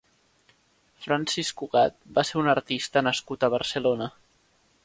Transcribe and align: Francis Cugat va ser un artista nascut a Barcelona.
Francis 1.03 1.51
Cugat 1.59 1.99
va 2.17 2.25
ser 2.31 2.41
un 2.43 2.49
artista 2.57 3.07
nascut 3.09 3.47
a 3.49 3.55
Barcelona. 3.59 4.13